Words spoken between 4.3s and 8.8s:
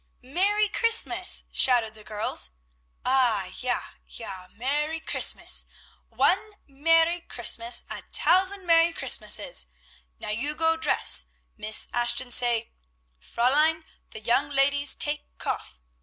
Merrie Christmas! one Merrie Christmas, a t'ousand